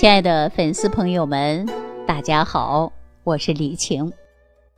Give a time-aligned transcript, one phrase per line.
[0.00, 1.68] 亲爱的粉丝朋友们，
[2.06, 2.90] 大家好，
[3.22, 4.10] 我是李晴。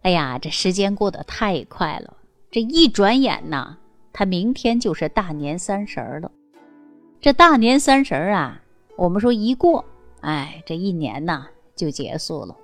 [0.03, 2.17] 哎呀，这时间过得太快了，
[2.51, 3.77] 这一转眼呐，
[4.13, 6.29] 他明天就是大年三十了。
[7.21, 8.61] 这大年三十啊，
[8.97, 9.85] 我们说一过，
[10.23, 11.47] 哎，这一年呐
[11.77, 12.57] 就结束了。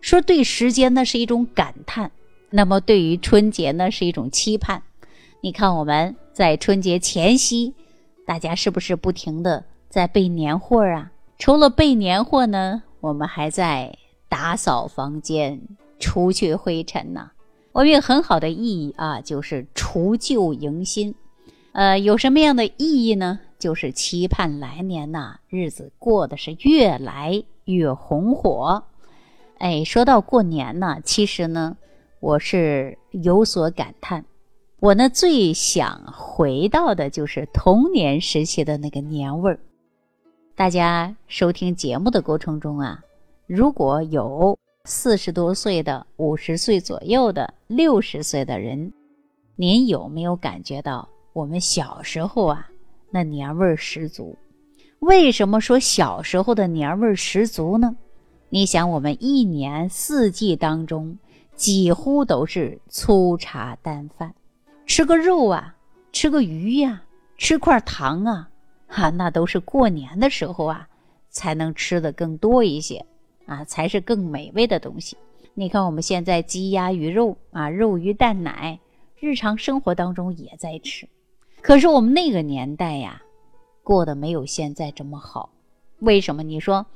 [0.00, 2.12] 说对时间呢是一种感叹，
[2.50, 4.80] 那么对于春节呢是一种期盼。
[5.40, 7.74] 你看我们在春节前夕，
[8.24, 11.10] 大家是不是不停的在备年货啊？
[11.38, 13.96] 除了备年货呢，我们还在
[14.28, 15.60] 打扫房间、
[16.00, 17.30] 除去灰尘呐。
[17.70, 21.14] 我们有很好的意义啊，就是除旧迎新。
[21.72, 23.38] 呃，有什么样的意义呢？
[23.56, 28.82] 就是期盼来年呐，日子过得是越来越红火。
[29.58, 31.76] 哎，说到过年呢，其实呢，
[32.18, 34.24] 我是有所感叹。
[34.80, 39.60] 我呢，最想回到的就是童年时期的那个年味儿。
[40.58, 43.00] 大家收听节目的过程中啊，
[43.46, 48.92] 如果有四十多岁的、五十岁左右的、六十岁的人，
[49.54, 52.68] 您有没有感觉到我们小时候啊
[53.12, 54.36] 那年味儿十足？
[54.98, 57.94] 为什么说小时候的年味儿十足呢？
[58.48, 61.16] 你想，我们一年四季当中
[61.54, 64.34] 几乎都是粗茶淡饭，
[64.86, 65.76] 吃个肉啊，
[66.10, 67.04] 吃个鱼呀，
[67.36, 68.48] 吃块糖啊。
[68.88, 70.88] 哈，那都是过年的时候啊，
[71.28, 73.04] 才能吃的更多一些，
[73.46, 75.16] 啊，才是更美味的东西。
[75.54, 78.80] 你看我们现在鸡鸭鱼肉啊，肉鱼蛋奶，
[79.20, 81.08] 日常生活当中也在吃。
[81.60, 83.22] 可是我们那个年代呀，
[83.82, 85.50] 过得没有现在这么好。
[85.98, 86.42] 为什么？
[86.42, 86.86] 你说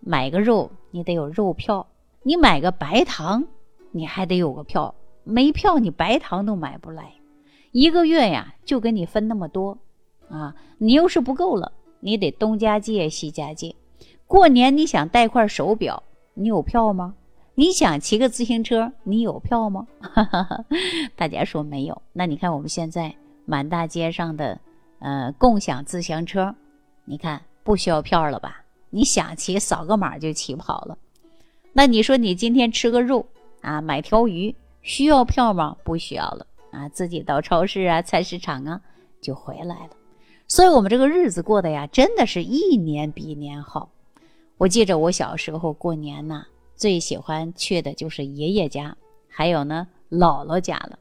[0.00, 1.86] 买个肉你得有肉票，
[2.22, 3.44] 你买个白糖
[3.90, 7.14] 你还得有个票，没票你白糖都买不来。
[7.72, 9.78] 一个月呀，就给你分那么多。
[10.30, 13.74] 啊，你又是不够了，你得东家借西家借。
[14.26, 16.02] 过年你想带块手表，
[16.34, 17.14] 你有票吗？
[17.56, 19.86] 你想骑个自行车，你有票吗？
[21.16, 22.02] 大家说没有。
[22.12, 24.58] 那你看我们现在满大街上的，
[25.00, 26.54] 呃，共享自行车，
[27.04, 28.64] 你看不需要票了吧？
[28.88, 30.96] 你想骑，扫个码就骑跑了。
[31.72, 33.26] 那你说你今天吃个肉
[33.60, 35.76] 啊，买条鱼需要票吗？
[35.84, 38.80] 不需要了啊，自己到超市啊、菜市场啊
[39.20, 39.90] 就回来了。
[40.50, 43.88] 所以，我们这个日子过得呀，真的是一年比一年好。
[44.58, 46.44] 我记着，我小时候过年呐，
[46.74, 48.96] 最喜欢去的就是爷爷家，
[49.28, 50.98] 还有呢姥姥家了。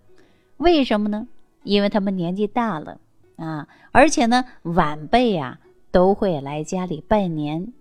[0.58, 1.28] 为什么呢？
[1.64, 3.00] 因为他们年纪大了
[3.38, 5.60] 啊，而且呢晚辈呀
[5.90, 7.74] 都会来家里拜年，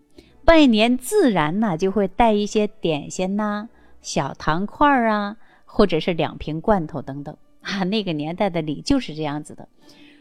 [0.46, 3.68] 拜年自然呢就会带一些点心呐、
[4.00, 5.36] 小糖块儿啊，
[5.66, 7.84] 或者是两瓶罐头等等啊。
[7.84, 9.68] 那个年代的礼就是这样子的。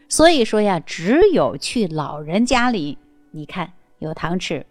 [0.09, 2.97] 所以说呀，只有去老人家里，
[3.31, 4.65] 你看有糖吃，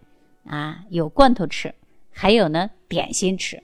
[0.45, 1.75] 啊，有罐头吃，
[2.11, 3.63] 还有呢点心吃。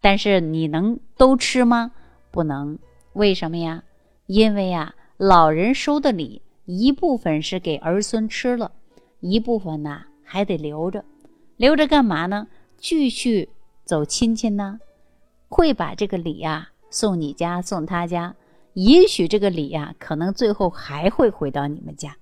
[0.00, 1.92] 但是你能都吃吗？
[2.30, 2.78] 不能。
[3.12, 3.84] 为什么呀？
[4.26, 8.72] 因为呀，老人收的礼，一部分是给儿孙吃了，
[9.20, 11.04] 一部分呢还得留着。
[11.56, 12.48] 留着干嘛呢？
[12.78, 13.48] 继续
[13.84, 14.80] 走亲戚呢，
[15.48, 18.34] 会把这个礼呀送你家，送他家。
[18.74, 22.16] 也许这个礼呀，可能最后还会回到你们家，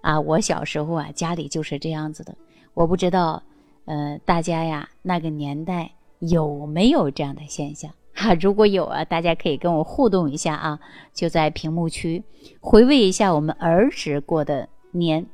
[0.00, 2.36] 啊，我小时候啊，家里就是这样子的。
[2.74, 3.42] 我不知道，
[3.84, 7.90] 呃，大家呀，那个年代有没有这样的现象？
[8.14, 10.78] 哈， 如果有啊，大家可以跟我互动一下啊，
[11.12, 12.22] 就在屏幕区
[12.60, 15.26] 回味一下我们儿时过的年。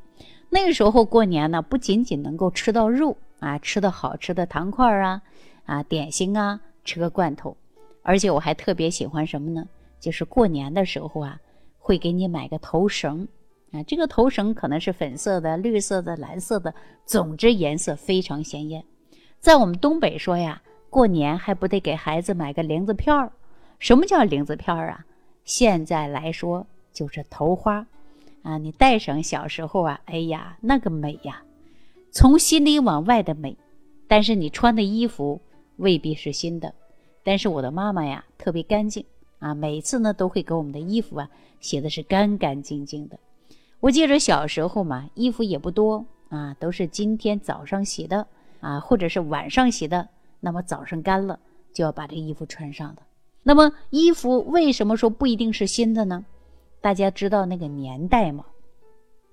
[0.51, 5.21] 那个时候过年呢，不仅仅能够吃到肉啊，吃的好吃的糖块啊，
[5.67, 7.55] 啊，点心啊，吃个罐头，
[8.03, 9.67] 而且我还特别喜欢什么呢？
[10.01, 11.41] 就是过年的时候啊，
[11.79, 13.27] 会给你买个头绳，
[13.73, 18.85] 啊，这个头绳可能是粉色的、绿色的、蓝色的，总之颜色非常鲜艳。
[19.41, 23.33] 在我们东北说呀，过年还不得给孩子买个铃子片儿？
[23.79, 25.05] 什么叫铃子片儿啊？
[25.45, 27.87] 现在来说就是头花，
[28.43, 31.43] 啊，你戴上小时候啊，哎呀，那个美呀，
[32.11, 33.57] 从心里往外的美。
[34.11, 35.41] 但是你穿的衣服
[35.77, 36.75] 未必是新的，
[37.23, 39.05] 但是我的妈妈呀，特别干净。
[39.39, 41.29] 啊，每次呢都会给我们的衣服啊
[41.61, 43.19] 洗的是干干净净的。
[43.81, 48.27] 我记着小时候嘛，衣服也不多啊，都是今天早上洗的
[48.61, 50.09] 啊，或者是晚上洗的。
[50.41, 51.39] 那么早上干了，
[51.73, 53.03] 就要把这衣服穿上的。
[53.43, 56.25] 那么衣服为什么说不一定是新的呢？
[56.81, 58.45] 大家知道那个年代吗？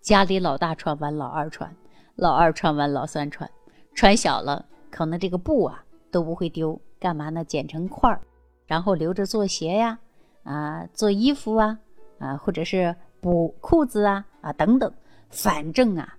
[0.01, 1.75] 家里老大穿完，老二穿，
[2.15, 3.49] 老二穿完，老三穿，
[3.93, 7.43] 穿小了，可能这个布啊都不会丢，干嘛呢？
[7.43, 8.21] 剪成块儿。
[8.67, 9.99] 然后留着做鞋呀，
[10.43, 11.79] 啊，做衣服啊，
[12.19, 14.91] 啊，或者是补裤子啊，啊，等等，
[15.29, 16.17] 反正啊，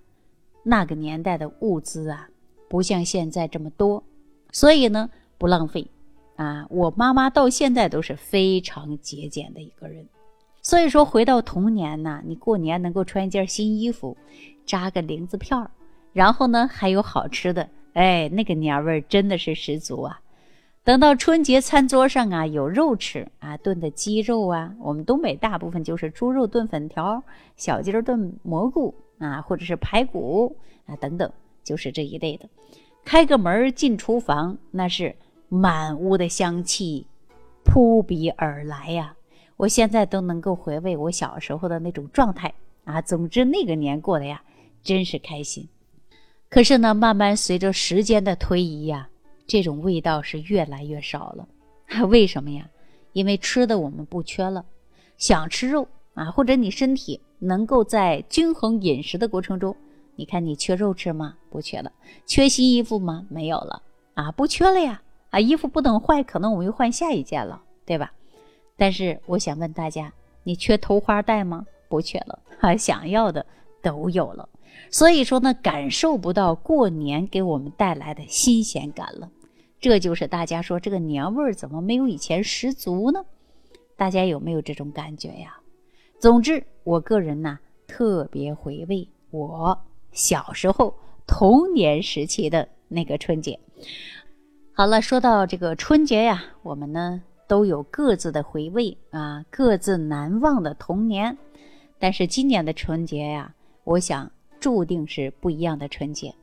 [0.63, 2.29] 那个年代的物资啊，
[2.69, 4.03] 不像现在这么多，
[4.51, 5.87] 所以呢不浪费。
[6.35, 10.07] 啊，我妈妈到现在都是非常节俭的一个人。
[10.61, 14.15] 所以说，回到童年呢，你过年能够穿一件新衣服，
[14.63, 15.71] 扎个铃子片儿，
[16.13, 20.19] 然后呢还有好吃的，哎，那个年味儿真的是十足啊。
[20.87, 27.21] 等到春节餐桌上啊，有肉吃啊，炖的鸡肉啊，我们东北大部分就是猪肉炖粉条、
[27.57, 30.55] 小鸡炖蘑菇啊，或者是排骨
[30.85, 31.29] 啊等等，
[31.61, 32.47] 就是这一类的。
[33.03, 35.13] 开个门进厨房，那是
[35.49, 37.05] 满屋的香气
[37.65, 39.13] 扑鼻而来呀！
[39.57, 42.53] 我现在都能够回味我小时候的那种状态
[42.85, 43.01] 啊。
[43.01, 44.41] 总之那个年过的呀，
[44.81, 45.67] 真是开心。
[46.47, 49.09] 可是呢，慢慢随着时间的推移呀。
[49.47, 51.47] 这种味道是越来越少了，
[52.07, 52.69] 为什么呀？
[53.13, 54.63] 因为吃的我们不缺了，
[55.17, 59.75] 想吃肉啊，或者你身体能够在均衡饮食的过程中，
[60.15, 61.35] 你看你缺肉吃吗？
[61.49, 61.91] 不缺了。
[62.25, 63.25] 缺新衣服吗？
[63.29, 63.81] 没有了
[64.13, 68.11] 啊，不缺了呀啊，衣服不等坏，可能我们又换下一件了，对吧？
[68.75, 70.13] 但是我想问大家，
[70.43, 71.65] 你缺头花带吗？
[71.89, 73.45] 不缺了 啊，想要的
[73.81, 74.47] 都有了，
[74.91, 79.29] 所以说呢，感受不到过年给我们带来的新鲜感了。
[79.79, 83.25] 这就是大家说这个年味儿怎么没有以前十足呢？
[83.95, 85.59] 大家有没有这种感觉呀？
[86.19, 89.79] 总之，我个人呢特别回味我
[90.11, 90.95] 小时候
[91.27, 93.59] 童年时期的那个春节。
[94.73, 101.37] 好了，说到这个春节呀，我们呢都有各自的回味啊，各自难忘的童年。
[101.99, 103.53] 但是今年的春节呀，
[103.83, 106.33] 我想注定是不一样的春节。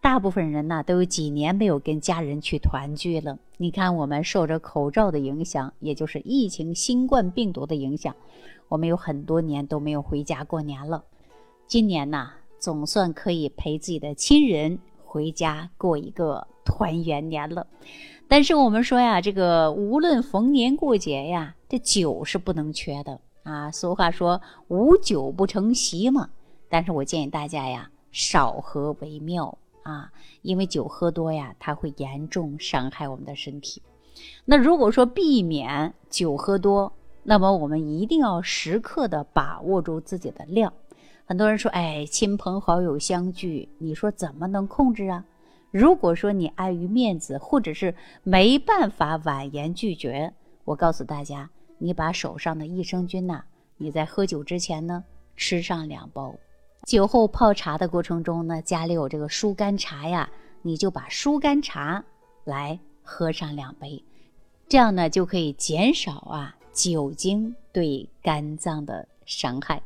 [0.00, 3.38] 大部分人呢都有几年没有跟家人去团聚了。
[3.56, 8.14] 你看，我们受着口罩的影响，也就是疫情、新冠病毒的影响，
[8.68, 11.04] 我们有很多年都没有回家过年了。
[11.66, 17.66] 今年呢，总算可以陪自己的亲人回家过一个团圆年了。
[18.28, 23.70] 但是我们说呀，这个无论逢年过节呀，这酒是不能缺的啊。
[23.70, 26.30] 俗话说“无酒不成席”嘛。
[26.68, 29.58] 但是我建议大家呀，少喝为妙。
[29.88, 30.12] 啊，
[30.42, 33.82] 因为酒喝多呀，它会严重伤害我们的身体。
[34.44, 36.92] 那如果说避免酒喝多，
[37.22, 40.72] 那么我们一定要时刻的把握住自己的量。
[41.24, 45.24] 很多人说，哎，亲朋好友相聚，你说怎么能控制啊？
[45.70, 50.32] 如果说你碍于面子，或者是没办法婉言拒绝，
[50.64, 53.42] 我告诉大家，你把手上的益生菌呐，
[53.76, 55.04] 你在喝酒之前呢，
[55.36, 56.34] 吃上两包。
[56.88, 60.26] 酒后泡茶的过程中呢，家里有这个疏肝茶呀，
[60.62, 62.02] 你就把疏肝茶
[62.44, 64.02] 来喝上两杯，
[64.70, 69.82] 这样呢就可以减少啊酒精对肝脏的伤害。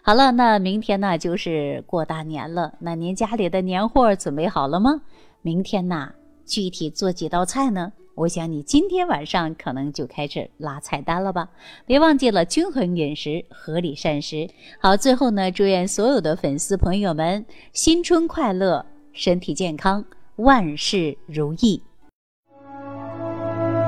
[0.00, 5.02] 好了，那明天呢就是过大年了，那您家里的年货准备好了吗？
[5.42, 6.12] 明天呢
[6.46, 7.92] 具体做几道菜呢？
[8.16, 11.48] 我想你今天晚上可能就开始拉菜单了吧？
[11.84, 14.48] 别忘记了均衡饮食、合理膳食。
[14.80, 20.04] 好，最后呢，祝愿所有的粉丝朋友们新春快乐，身体健康，
[20.36, 21.82] 万事如意。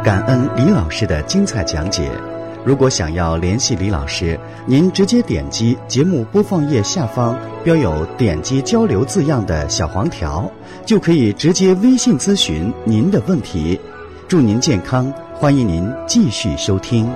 [0.04, 2.10] 感恩李老师的精彩讲解。
[2.64, 4.36] 如果想要联系李老师，
[4.66, 10.50] 您直接点击节目播放页下方标有“点击交流”字样的小黄条，
[10.84, 13.80] 就可以直接微信咨询您的问题。
[14.28, 17.08] 祝您健康，欢迎您继续收听。